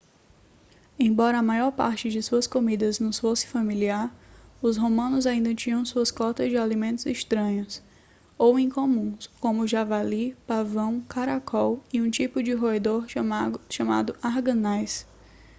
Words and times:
embora 0.97 1.37
a 1.37 1.43
maior 1.43 1.71
parte 1.73 2.09
de 2.09 2.23
suas 2.23 2.47
comidas 2.47 2.97
nos 2.99 3.19
fosse 3.19 3.45
familiar 3.45 4.11
os 4.59 4.75
romanos 4.75 5.27
ainda 5.27 5.53
tinham 5.53 5.85
sua 5.85 6.03
cota 6.11 6.49
de 6.49 6.57
alimentos 6.57 7.05
estranhos 7.05 7.83
ou 8.35 8.57
incomuns 8.57 9.27
como 9.39 9.67
javali 9.67 10.35
pavão 10.47 11.01
caracol 11.01 11.83
e 11.93 12.01
um 12.01 12.09
tipo 12.09 12.41
de 12.41 12.51
roedor 12.53 13.05
chamado 13.07 14.15
arganaz 14.23 15.05